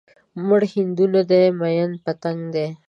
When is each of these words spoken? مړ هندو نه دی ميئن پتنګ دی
مړ 0.47 0.61
هندو 0.73 1.05
نه 1.15 1.21
دی 1.29 1.43
ميئن 1.59 1.91
پتنګ 2.05 2.39
دی 2.53 2.67